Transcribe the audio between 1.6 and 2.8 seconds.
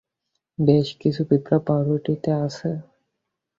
পাউরুটিতে আছে।